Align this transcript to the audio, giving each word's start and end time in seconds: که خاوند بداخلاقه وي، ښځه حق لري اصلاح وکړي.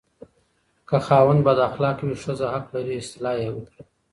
که 0.87 0.97
خاوند 1.05 1.41
بداخلاقه 1.47 2.03
وي، 2.07 2.17
ښځه 2.23 2.45
حق 2.53 2.65
لري 2.75 2.95
اصلاح 3.01 3.39
وکړي. 3.53 3.81